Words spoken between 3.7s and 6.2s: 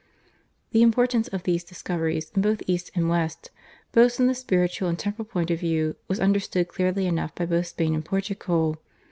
both from the spiritual and temporal point of view was